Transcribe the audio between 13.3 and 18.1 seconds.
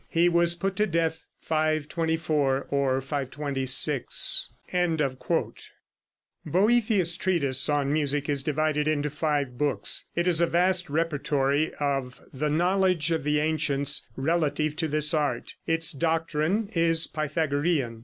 ancients relative to this art. Its doctrine is Pythagorean.